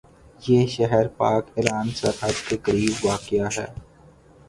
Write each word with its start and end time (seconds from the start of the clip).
یہ 0.41 0.65
شہر 0.67 1.07
پاک 1.17 1.51
ایران 1.55 1.89
سرحد 1.95 2.47
کے 2.49 2.57
قریب 2.63 3.05
واقع 3.05 3.47
ہے 3.57 3.65